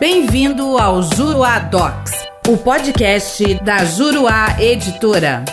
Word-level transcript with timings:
Bem-vindo 0.00 0.78
ao 0.78 1.02
Juruá 1.02 1.58
Docs, 1.58 2.12
o 2.48 2.56
podcast 2.56 3.54
da 3.64 3.84
Juruá 3.84 4.56
Editora. 4.60 5.44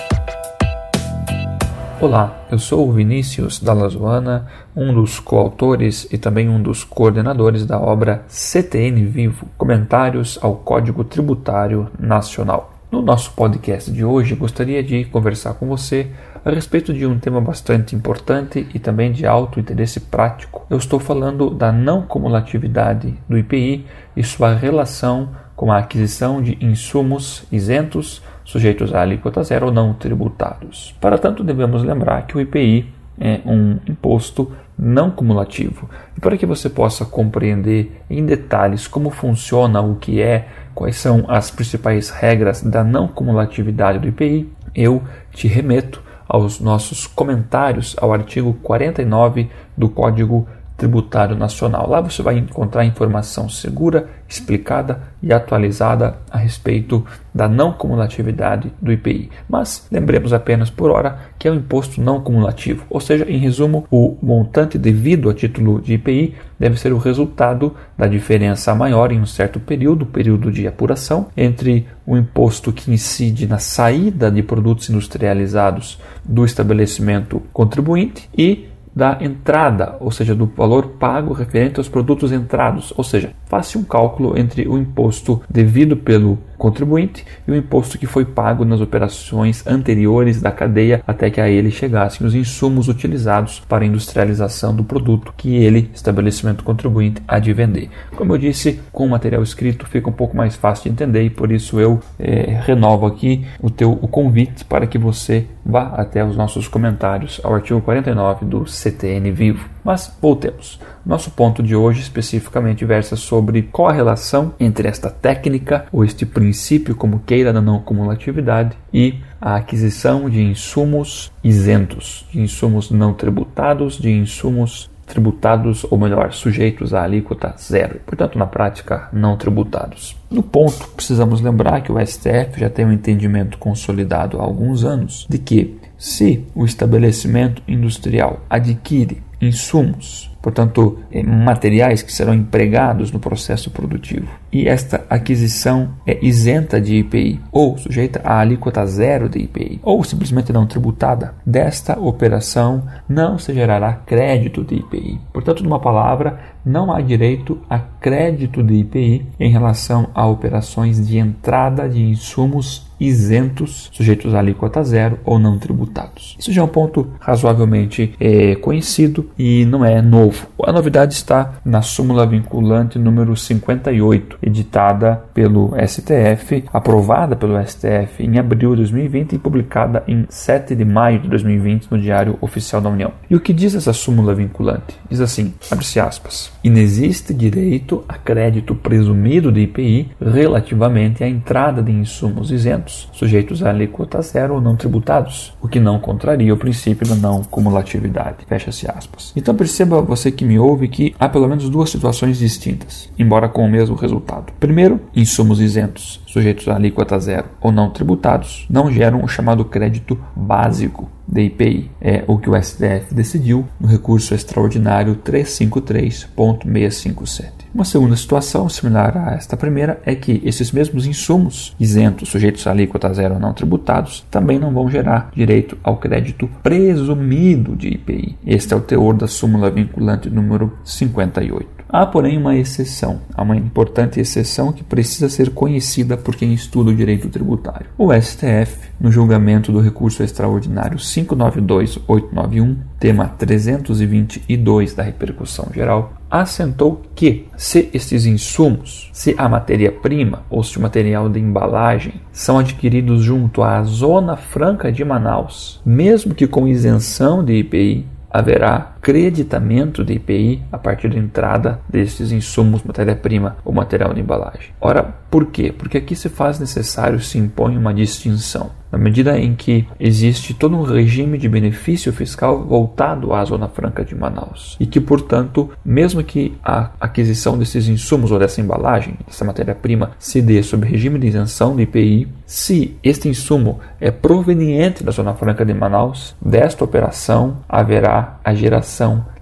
Olá, 2.00 2.46
eu 2.52 2.60
sou 2.60 2.88
o 2.88 2.92
Vinícius 2.92 3.60
Dalazuana, 3.60 4.46
um 4.76 4.94
dos 4.94 5.20
coautores 5.20 6.08
e 6.12 6.20
também 6.20 6.48
um 6.48 6.62
dos 6.62 6.84
coordenadores 6.84 7.66
da 7.66 7.80
obra 7.80 8.24
CTN 8.28 9.04
Vivo 9.08 9.48
Comentários 9.58 10.38
ao 10.40 10.58
Código 10.58 11.04
Tributário 11.04 11.90
Nacional. 11.98 12.72
No 12.92 13.02
nosso 13.02 13.32
podcast 13.32 13.92
de 13.92 14.06
hoje, 14.06 14.36
gostaria 14.36 14.84
de 14.84 15.06
conversar 15.06 15.56
com 15.56 15.66
você 15.66 16.12
a 16.46 16.52
respeito 16.52 16.94
de 16.94 17.08
um 17.08 17.18
tema 17.18 17.42
bastante 17.42 17.96
importante 17.96 18.68
e 18.72 18.78
também 18.78 19.12
de 19.12 19.26
alto 19.26 19.60
interesse 19.60 20.00
prático. 20.00 20.64
Eu 20.70 20.78
estou 20.78 21.00
falando 21.00 21.50
da 21.50 21.72
não 21.72 22.04
cumulatividade 22.04 23.16
do 23.28 23.36
IPI 23.36 23.84
e 24.16 24.24
sua 24.24 24.54
relação 24.54 25.30
com 25.56 25.72
a 25.72 25.80
aquisição 25.80 26.44
de 26.44 26.56
insumos 26.64 27.48
isentos 27.52 28.22
sujeitos 28.44 28.94
à 28.94 29.02
alíquota 29.02 29.44
zero 29.44 29.66
ou 29.66 29.72
não 29.72 29.96
tributados. 29.96 30.96
Para 31.02 31.18
tanto, 31.18 31.44
devemos 31.44 31.82
lembrar 31.82 32.28
que 32.28 32.38
o 32.38 32.42
IPI 32.42 32.94
é 33.20 33.40
um 33.44 33.80
imposto 33.88 34.52
não 34.78 35.10
cumulativo. 35.10 35.90
E 36.16 36.20
para 36.20 36.38
que 36.38 36.46
você 36.46 36.70
possa 36.70 37.06
compreender 37.06 38.04
em 38.08 38.24
detalhes 38.24 38.88
como 38.88 39.10
funciona 39.10 39.82
o 39.82 39.96
que 39.96 40.22
é, 40.22 40.48
quais 40.76 40.98
são 40.98 41.26
as 41.28 41.50
principais 41.50 42.12
regras 42.12 42.62
da 42.62 42.84
não 42.84 43.08
cumulatividade 43.08 43.98
do 43.98 44.10
IPI, 44.10 44.48
eu 44.76 45.02
te 45.34 45.48
remeto 45.48 46.05
aos 46.28 46.60
nossos 46.60 47.08
comentários 47.08 47.96
ao 48.00 48.14
artigo 48.14 48.54
49 48.62 49.50
do 49.78 49.90
Código 49.90 50.48
Tributário 50.78 51.36
Nacional. 51.36 51.90
Lá 51.90 52.02
você 52.02 52.22
vai 52.22 52.38
encontrar 52.38 52.86
informação 52.86 53.48
segura, 53.48 54.08
explicada 54.28 55.02
e 55.22 55.34
atualizada 55.34 56.18
a 56.30 56.38
respeito 56.38 57.06
da 57.34 57.48
não 57.48 57.72
cumulatividade 57.72 58.72
do 58.82 58.92
IPI. 58.92 59.30
Mas 59.48 59.88
lembremos 59.92 60.34
apenas 60.34 60.70
por 60.70 60.92
hora 60.92 61.20
que 61.40 61.48
é 61.48 61.52
um 61.52 61.56
imposto 61.56 62.02
não 62.02 62.22
cumulativo, 62.22 62.86
ou 62.90 63.00
seja, 63.00 63.26
em 63.30 63.38
resumo, 63.38 63.86
o 63.90 64.18
montante 64.22 64.78
devido 64.78 65.30
a 65.30 65.34
título 65.34 65.82
de 65.82 65.94
IPI 65.94 66.36
deve 66.60 66.80
ser 66.80 66.94
o 66.94 66.98
resultado 66.98 67.76
da 67.98 68.08
diferença 68.08 68.74
maior 68.74 69.12
em 69.12 69.20
um 69.20 69.26
certo 69.26 69.60
período, 69.60 70.06
período 70.06 70.52
de 70.52 70.68
apuração, 70.68 71.28
entre 71.36 71.88
o 72.06 72.16
imposto 72.16 72.72
que 72.72 72.92
incide 72.92 73.48
na 73.48 73.60
saída 73.60 74.32
de 74.32 74.42
produtos 74.42 74.90
industrializados 74.90 76.00
do 76.24 76.46
estabelecimento 76.46 77.42
contribuinte 77.52 78.30
e 78.38 78.70
da 78.96 79.18
entrada, 79.20 79.98
ou 80.00 80.10
seja, 80.10 80.34
do 80.34 80.46
valor 80.46 80.88
pago 80.98 81.34
referente 81.34 81.80
aos 81.80 81.90
produtos 81.90 82.32
entrados, 82.32 82.94
ou 82.96 83.04
seja, 83.04 83.34
faça 83.56 83.80
um 83.80 83.84
cálculo 83.84 84.38
entre 84.38 84.68
o 84.68 84.78
imposto 84.78 85.42
devido 85.50 85.96
pelo 85.96 86.38
contribuinte 86.58 87.26
e 87.48 87.52
o 87.52 87.56
imposto 87.56 87.98
que 87.98 88.06
foi 88.06 88.26
pago 88.26 88.66
nas 88.66 88.82
operações 88.82 89.66
anteriores 89.66 90.42
da 90.42 90.52
cadeia 90.52 91.02
até 91.08 91.30
que 91.30 91.40
a 91.40 91.50
ele 91.50 91.72
chegassem 91.72 92.28
os 92.28 92.36
insumos 92.36 92.90
utilizados 92.90 93.62
para 93.62 93.86
a 93.86 93.88
industrialização 93.88 94.76
do 94.76 94.84
produto 94.84 95.34
que 95.38 95.56
ele, 95.56 95.90
estabelecimento 95.94 96.66
contribuinte, 96.66 97.22
há 97.26 97.40
de 97.40 97.54
vender. 97.54 97.90
Como 98.18 98.34
eu 98.34 98.38
disse, 98.38 98.82
com 98.92 99.06
o 99.06 99.10
material 99.10 99.42
escrito 99.42 99.88
fica 99.88 100.10
um 100.10 100.14
pouco 100.14 100.36
mais 100.36 100.58
fácil 100.58 100.84
de 100.84 100.90
entender 100.90 101.24
e 101.24 101.30
por 101.30 101.50
isso 101.50 101.80
eu 101.80 102.02
é, 102.20 102.60
renovo 102.62 103.06
aqui 103.06 103.46
o 103.62 103.70
teu 103.70 103.92
o 104.02 104.08
convite 104.08 104.66
para 104.66 104.86
que 104.86 104.98
você 104.98 105.46
vá 105.66 105.94
até 105.96 106.26
os 106.26 106.36
nossos 106.36 106.68
comentários 106.68 107.40
ao 107.42 107.56
artigo 107.56 107.80
49 107.80 108.46
do 108.46 108.66
CTN 108.66 109.32
Vivo. 109.32 109.75
Mas 109.86 110.12
voltemos. 110.20 110.80
Nosso 111.06 111.30
ponto 111.30 111.62
de 111.62 111.76
hoje 111.76 112.02
especificamente 112.02 112.84
versa 112.84 113.16
sobre 113.16 113.62
qual 113.62 113.90
a 113.90 113.94
relação 113.94 114.56
entre 114.60 114.88
esta 114.88 115.12
técnica 115.12 115.86
ou 115.92 116.04
este 116.04 116.26
princípio, 116.26 116.96
como 116.96 117.20
queira, 117.20 117.54
da 117.54 117.62
não 117.62 117.80
cumulatividade 117.80 118.76
e 118.92 119.20
a 119.40 119.58
aquisição 119.58 120.28
de 120.28 120.42
insumos 120.42 121.32
isentos, 121.44 122.26
de 122.32 122.42
insumos 122.42 122.90
não 122.90 123.14
tributados, 123.14 124.00
de 124.00 124.10
insumos 124.10 124.90
tributados, 125.06 125.86
ou 125.92 126.00
melhor, 126.00 126.34
sujeitos 126.34 126.92
à 126.92 127.04
alíquota 127.04 127.54
zero, 127.60 128.00
portanto, 128.04 128.40
na 128.40 128.48
prática, 128.48 129.08
não 129.14 129.38
tributados. 129.38 130.18
No 130.32 130.42
ponto, 130.42 130.88
precisamos 130.96 131.42
lembrar 131.42 131.82
que 131.82 131.92
o 131.92 132.04
STF 132.04 132.60
já 132.60 132.72
tem 132.72 132.86
um 132.86 132.92
entendimento 132.92 133.60
consolidado 133.60 134.40
há 134.40 134.44
alguns 134.44 134.84
anos 134.84 135.28
de 135.30 135.38
que, 135.38 135.78
se 135.96 136.44
o 136.56 136.66
estabelecimento 136.66 137.62
industrial 137.68 138.42
adquire 138.50 139.22
insumos, 139.46 140.32
portanto, 140.42 141.00
eh, 141.12 141.24
materiais 141.24 142.02
que 142.02 142.12
serão 142.12 142.34
empregados 142.34 143.12
no 143.12 143.20
processo 143.20 143.72
produtivo. 143.72 144.28
E 144.52 144.68
esta 144.68 145.06
aquisição 145.10 145.90
é 146.06 146.18
isenta 146.26 146.80
de 146.80 146.96
IPI 146.98 147.40
ou 147.52 147.78
sujeita 147.78 148.22
à 148.24 148.40
alíquota 148.40 148.86
zero 148.86 149.28
de 149.28 149.40
IPI 149.40 149.80
ou 149.84 150.04
simplesmente 150.04 150.54
não 150.54 150.66
tributada. 150.66 151.36
Desta 151.46 152.00
operação 152.00 152.84
não 153.08 153.38
se 153.38 153.54
gerará 153.54 153.94
crédito 153.94 154.64
de 154.64 154.76
IPI. 154.76 155.20
Portanto, 155.34 155.64
numa 155.64 155.80
palavra, 155.80 156.40
não 156.66 156.92
há 156.92 157.02
direito 157.02 157.60
a 157.70 157.80
crédito 157.80 158.64
de 158.64 158.76
IPI 158.76 159.26
em 159.40 159.52
relação 159.52 160.10
a 160.14 160.26
operações 160.28 161.06
de 161.06 161.18
entrada 161.18 161.90
de 161.90 162.02
insumos 162.02 162.85
isentos, 163.00 163.90
sujeitos 163.92 164.34
à 164.34 164.40
alíquota 164.40 164.84
zero 164.84 165.20
ou 165.24 165.40
não 165.40 165.58
tributados. 165.58 166.36
Isso 166.40 166.52
já 166.52 166.62
é 166.62 166.64
um 166.64 166.70
ponto 166.70 167.08
razoavelmente 167.20 168.14
é, 168.20 168.56
conhecido 168.56 169.30
e 169.38 169.66
não 169.66 169.84
é 169.84 170.02
novo. 170.02 170.48
A 170.66 170.72
novidade 170.72 171.14
está 171.14 171.60
na 171.64 171.84
súmula 171.84 172.26
vinculante 172.26 172.98
número 172.98 173.38
58, 173.38 174.40
editada 174.42 175.24
pelo 175.32 175.76
STF, 175.88 176.66
aprovada 176.74 177.36
pelo 177.36 177.64
STF 177.64 178.24
em 178.24 178.40
abril 178.40 178.72
de 178.72 178.78
2020 178.78 179.34
e 179.34 179.38
publicada 179.38 180.04
em 180.08 180.26
7 180.28 180.74
de 180.74 180.84
maio 180.84 181.20
de 181.20 181.30
2020 181.30 181.92
no 181.92 182.02
Diário 182.02 182.36
Oficial 182.42 182.82
da 182.82 182.90
União. 182.90 183.12
E 183.30 183.36
o 183.36 183.40
que 183.40 183.54
diz 183.54 183.76
essa 183.76 183.94
súmula 183.94 184.34
vinculante? 184.34 185.00
Diz 185.08 185.22
assim, 185.22 185.54
abre-se 185.70 186.00
aspas, 186.00 186.52
inexiste 186.64 187.32
direito 187.32 188.04
a 188.10 188.16
crédito 188.16 188.74
presumido 188.74 189.52
de 189.52 189.62
IPI 189.62 190.14
relativamente 190.20 191.24
à 191.24 191.30
entrada 191.30 191.84
de 191.84 191.92
insumos 191.92 192.50
isentos, 192.50 193.08
sujeitos 193.14 193.62
à 193.62 193.70
alíquota 193.70 194.20
zero 194.24 194.56
ou 194.56 194.62
não 194.62 194.76
tributados, 194.76 195.56
o 195.62 195.68
que 195.68 195.80
não 195.80 196.00
contraria 196.00 196.52
o 196.52 196.58
princípio 196.58 197.08
da 197.08 197.14
não 197.14 197.44
cumulatividade. 197.44 198.38
Fecha-se 198.48 198.90
aspas. 198.90 199.32
Então 199.36 199.54
perceba 199.54 200.02
você 200.02 200.32
que 200.32 200.44
me 200.44 200.55
ouve 200.60 200.88
que 200.88 201.16
há 201.20 201.28
pelo 201.30 201.48
menos 201.48 201.70
duas 201.70 201.90
situações 201.90 202.40
distintas, 202.40 203.10
embora 203.18 203.48
com 203.48 203.66
o 203.66 203.70
mesmo 203.70 203.96
resultado. 203.96 204.54
Primeiro, 204.60 205.00
insumos 205.16 205.60
isentos, 205.60 206.20
sujeitos 206.36 206.68
à 206.68 206.76
alíquota 206.76 207.18
zero 207.18 207.46
ou 207.62 207.72
não 207.72 207.90
tributados, 207.90 208.68
não 208.70 208.92
geram 208.92 209.24
o 209.24 209.28
chamado 209.28 209.64
crédito 209.64 210.20
básico 210.36 211.10
DIPI. 211.26 211.90
É 212.02 212.26
o 212.28 212.38
que 212.38 212.50
o 212.50 212.62
STF 212.62 213.14
decidiu 213.14 213.66
no 213.80 213.88
recurso 213.88 214.36
extraordinário 214.36 215.16
353.657. 215.16 217.52
Uma 217.74 217.86
segunda 217.86 218.18
situação, 218.18 218.68
similar 218.68 219.18
a 219.18 219.36
esta 219.36 219.56
primeira, 219.56 220.02
é 220.06 220.14
que 220.14 220.42
esses 220.44 220.74
mesmos 220.74 221.06
insumos 221.06 221.74
isentos, 221.80 222.28
sujeitos 222.30 222.68
à 222.68 222.72
alíquota 222.72 223.14
zero 223.14 223.36
ou 223.36 223.40
não 223.40 223.54
tributados, 223.54 224.26
também 224.30 224.60
não 224.60 224.74
vão 224.74 224.90
gerar 224.90 225.32
direito 225.34 225.78
ao 225.84 225.96
crédito 225.98 226.50
presumido 226.62 227.78
de 227.78 227.88
IPI. 227.88 228.38
Este 228.46 228.74
é 228.74 228.78
o 228.78 228.82
teor 228.82 229.16
da 229.16 229.28
súmula 229.28 229.72
vinculante 229.72 230.30
número 230.30 230.74
58. 230.84 231.75
Há, 231.98 232.06
porém, 232.06 232.38
uma 232.38 232.54
exceção, 232.58 233.22
há 233.34 233.42
uma 233.42 233.56
importante 233.56 234.20
exceção 234.20 234.74
que 234.74 234.84
precisa 234.84 235.30
ser 235.30 235.52
conhecida 235.52 236.18
por 236.18 236.36
quem 236.36 236.54
estuda 236.54 236.90
o 236.90 236.94
direito 236.94 237.30
tributário. 237.30 237.88
O 237.98 238.12
STF, 238.14 238.90
no 239.00 239.10
julgamento 239.10 239.72
do 239.72 239.80
recurso 239.80 240.22
extraordinário 240.22 241.00
592891, 241.00 242.76
tema 243.00 243.30
322 243.30 244.94
da 244.94 245.04
repercussão 245.04 245.70
geral, 245.74 246.16
assentou 246.30 247.02
que, 247.16 247.48
se 247.56 247.90
estes 247.94 248.26
insumos, 248.26 249.10
se 249.14 249.34
a 249.38 249.48
matéria-prima 249.48 250.44
ou 250.50 250.66
se 250.66 250.78
o 250.78 250.82
material 250.82 251.30
de 251.30 251.40
embalagem 251.40 252.16
são 252.30 252.60
adquiridos 252.60 253.24
junto 253.24 253.64
à 253.64 253.82
Zona 253.84 254.36
Franca 254.36 254.92
de 254.92 255.06
Manaus, 255.06 255.82
mesmo 255.86 256.36
que 256.36 256.46
com 256.46 256.68
isenção 256.68 257.42
de 257.42 257.54
IPI, 257.54 258.06
haverá 258.36 258.95
creditamento 259.06 260.04
de 260.04 260.14
IPI 260.14 260.64
a 260.72 260.80
partir 260.80 261.10
da 261.10 261.20
entrada 261.20 261.80
desses 261.88 262.32
insumos, 262.32 262.82
matéria-prima 262.82 263.56
ou 263.64 263.72
material 263.72 264.16
de 264.16 264.22
embalagem. 264.22 264.72
Ora, 264.82 265.04
por 265.30 265.46
quê? 265.46 265.72
Porque 265.72 266.00
aqui 266.00 266.16
se 266.16 266.28
faz 266.28 266.58
necessário, 266.60 267.20
se 267.20 267.38
impõe 267.38 267.78
uma 267.78 267.94
distinção. 267.94 268.72
Na 268.92 268.98
medida 268.98 269.38
em 269.38 269.54
que 269.54 269.86
existe 270.00 270.54
todo 270.54 270.78
um 270.78 270.84
regime 270.84 271.38
de 271.38 271.50
benefício 271.50 272.14
fiscal 272.14 272.66
voltado 272.66 273.34
à 273.34 273.44
Zona 273.44 273.68
Franca 273.68 274.06
de 274.06 274.16
Manaus 274.16 274.78
e 274.80 274.86
que, 274.86 275.02
portanto, 275.02 275.70
mesmo 275.84 276.24
que 276.24 276.58
a 276.64 276.92
aquisição 277.00 277.58
desses 277.58 277.90
insumos 277.90 278.32
ou 278.32 278.40
dessa 278.40 278.62
embalagem, 278.62 279.18
dessa 279.28 279.44
matéria-prima, 279.44 280.12
se 280.18 280.42
dê 280.42 280.64
sob 280.64 280.88
regime 280.88 281.20
de 281.20 281.28
isenção 281.28 281.76
de 281.76 281.84
IPI, 281.84 282.30
se 282.46 282.96
este 283.04 283.28
insumo 283.28 283.82
é 284.00 284.12
proveniente 284.12 285.04
da 285.04 285.12
Zona 285.12 285.34
Franca 285.34 285.66
de 285.66 285.74
Manaus, 285.74 286.34
desta 286.42 286.86
operação 286.86 287.58
haverá 287.68 288.40
a 288.46 288.54
geração 288.56 288.95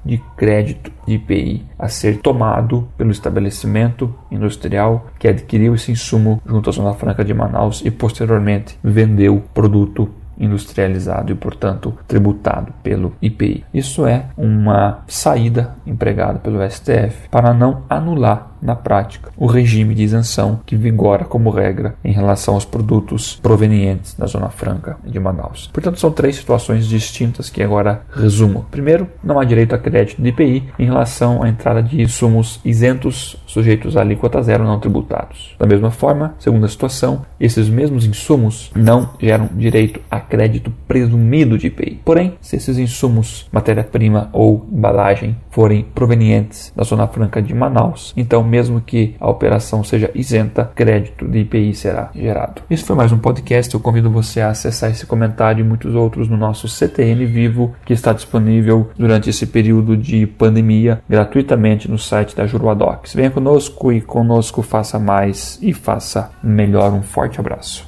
de 0.05 0.21
crédito 0.35 0.91
de 1.07 1.13
IPI 1.15 1.65
a 1.77 1.87
ser 1.87 2.17
tomado 2.17 2.87
pelo 2.97 3.11
estabelecimento 3.11 4.13
industrial 4.31 5.07
que 5.17 5.27
adquiriu 5.27 5.75
esse 5.75 5.91
insumo 5.91 6.41
junto 6.45 6.69
à 6.69 6.73
Zona 6.73 6.93
Franca 6.93 7.23
de 7.23 7.33
Manaus 7.33 7.81
e 7.85 7.91
posteriormente 7.91 8.77
vendeu 8.83 9.37
o 9.37 9.41
produto 9.41 10.09
industrializado 10.37 11.31
e, 11.31 11.35
portanto, 11.35 11.97
tributado 12.07 12.73
pelo 12.81 13.13
IPI. 13.21 13.65
Isso 13.73 14.05
é 14.05 14.25
uma 14.37 15.03
saída 15.07 15.75
empregada 15.85 16.39
pelo 16.39 16.67
STF 16.69 17.29
para 17.29 17.53
não 17.53 17.83
anular 17.89 18.52
na 18.63 18.75
prática, 18.75 19.31
o 19.37 19.45
regime 19.45 19.93
de 19.93 20.03
isenção 20.03 20.61
que 20.65 20.75
vigora 20.75 21.25
como 21.25 21.49
regra 21.49 21.95
em 22.03 22.11
relação 22.11 22.53
aos 22.53 22.65
produtos 22.65 23.39
provenientes 23.41 24.15
da 24.15 24.25
Zona 24.25 24.49
Franca 24.49 24.97
de 25.05 25.19
Manaus. 25.19 25.69
Portanto, 25.73 25.99
são 25.99 26.11
três 26.11 26.35
situações 26.35 26.87
distintas 26.87 27.49
que 27.49 27.61
agora 27.61 28.01
resumo. 28.11 28.65
Primeiro, 28.71 29.07
não 29.23 29.39
há 29.39 29.43
direito 29.43 29.75
a 29.75 29.77
crédito 29.77 30.21
de 30.21 30.29
IPI 30.29 30.63
em 30.79 30.85
relação 30.85 31.43
à 31.43 31.49
entrada 31.49 31.83
de 31.83 32.01
insumos 32.01 32.59
isentos 32.63 33.37
sujeitos 33.45 33.97
à 33.97 34.01
alíquota 34.01 34.41
zero 34.41 34.63
não 34.63 34.79
tributados. 34.79 35.55
Da 35.59 35.67
mesma 35.67 35.91
forma, 35.91 36.35
segunda 36.39 36.67
situação, 36.67 37.25
esses 37.39 37.69
mesmos 37.69 38.05
insumos 38.05 38.71
não 38.75 39.13
geram 39.19 39.49
direito 39.53 39.99
a 40.09 40.19
crédito 40.19 40.71
presumido 40.87 41.57
de 41.57 41.67
IPI. 41.67 42.01
Porém, 42.03 42.35
se 42.41 42.55
esses 42.55 42.77
insumos, 42.77 43.47
matéria-prima 43.51 44.29
ou 44.31 44.67
embalagem, 44.71 45.35
forem 45.49 45.83
provenientes 45.83 46.73
da 46.75 46.83
Zona 46.83 47.07
Franca 47.07 47.41
de 47.41 47.53
Manaus, 47.53 48.13
então 48.17 48.43
mesmo 48.53 48.79
que 48.79 49.15
a 49.19 49.27
operação 49.27 49.83
seja 49.83 50.11
isenta, 50.13 50.71
crédito 50.75 51.27
de 51.27 51.39
IPI 51.39 51.73
será 51.73 52.11
gerado. 52.13 52.61
Esse 52.69 52.83
foi 52.83 52.95
mais 52.95 53.11
um 53.11 53.17
podcast. 53.17 53.73
Eu 53.73 53.79
convido 53.79 54.11
você 54.11 54.41
a 54.41 54.49
acessar 54.49 54.91
esse 54.91 55.07
comentário 55.07 55.65
e 55.65 55.67
muitos 55.67 55.95
outros 55.95 56.29
no 56.29 56.37
nosso 56.37 56.67
CTN 56.67 57.25
Vivo, 57.25 57.73
que 57.83 57.93
está 57.93 58.13
disponível 58.13 58.91
durante 58.95 59.27
esse 59.27 59.47
período 59.47 59.97
de 59.97 60.27
pandemia 60.27 61.01
gratuitamente 61.09 61.89
no 61.89 61.97
site 61.97 62.35
da 62.35 62.45
Juruadox. 62.45 63.15
Venha 63.15 63.31
conosco 63.31 63.91
e 63.91 63.99
conosco 63.99 64.61
faça 64.61 64.99
mais 64.99 65.57
e 65.59 65.73
faça 65.73 66.29
melhor. 66.43 66.93
Um 66.93 67.01
forte 67.01 67.39
abraço. 67.39 67.83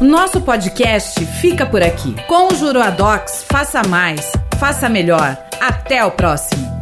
Nosso 0.00 0.40
podcast 0.42 1.26
fica 1.26 1.66
por 1.66 1.82
aqui. 1.82 2.14
Com 2.28 2.52
o 2.52 2.54
Juruadox, 2.54 3.44
faça 3.50 3.82
mais, 3.88 4.30
faça 4.60 4.88
melhor. 4.88 5.36
Até 5.60 6.04
o 6.04 6.12
próximo. 6.12 6.81